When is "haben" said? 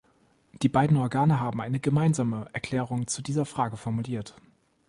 1.39-1.61